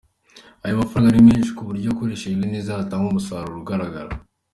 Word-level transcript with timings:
Aya 0.63 0.79
mafaranga 0.81 1.13
ni 1.13 1.23
menshi 1.27 1.51
ku 1.55 1.61
buryo 1.67 1.87
akoreshejwe 1.93 2.43
neza 2.53 2.69
yatanga 2.71 3.07
umusaruro 3.09 3.57
ugaragara. 3.61 4.11